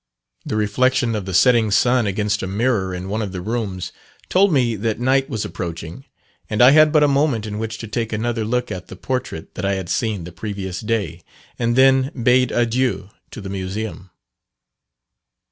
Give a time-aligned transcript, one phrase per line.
[0.47, 3.91] The reflection of the setting sun against a mirror in one of the rooms,
[4.29, 6.05] told me that night was approaching,
[6.49, 9.53] and I had but a moment in which to take another look at the portrait
[9.53, 11.21] that I had seen the previous day,
[11.59, 14.09] and then bade adieu to the Museum.